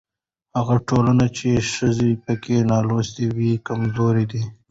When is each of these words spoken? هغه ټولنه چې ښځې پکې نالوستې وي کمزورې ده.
هغه 0.57 0.75
ټولنه 0.87 1.25
چې 1.37 1.49
ښځې 1.73 2.11
پکې 2.23 2.55
نالوستې 2.71 3.25
وي 3.37 3.51
کمزورې 3.67 4.25
ده. 4.31 4.41